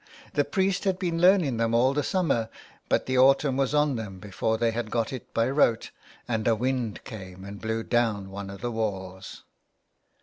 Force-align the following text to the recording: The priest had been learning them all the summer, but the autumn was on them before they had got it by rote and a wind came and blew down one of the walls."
The 0.33 0.43
priest 0.43 0.85
had 0.85 0.97
been 0.97 1.21
learning 1.21 1.57
them 1.57 1.75
all 1.75 1.93
the 1.93 2.01
summer, 2.01 2.49
but 2.89 3.05
the 3.05 3.19
autumn 3.19 3.55
was 3.55 3.75
on 3.75 3.97
them 3.97 4.17
before 4.17 4.57
they 4.57 4.71
had 4.71 4.89
got 4.89 5.13
it 5.13 5.31
by 5.31 5.47
rote 5.47 5.91
and 6.27 6.47
a 6.47 6.55
wind 6.55 7.03
came 7.03 7.45
and 7.45 7.61
blew 7.61 7.83
down 7.83 8.31
one 8.31 8.49
of 8.49 8.61
the 8.61 8.71
walls." 8.71 9.43